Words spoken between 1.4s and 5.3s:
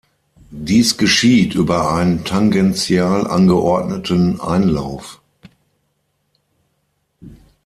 über einen tangential angeordneten Einlauf.